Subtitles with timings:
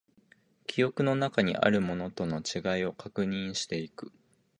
[0.65, 4.11] 記憶の中にあるものとの違いを確認していく